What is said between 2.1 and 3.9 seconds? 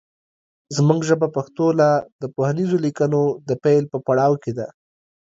د پوهنیزو لیکنو د پیل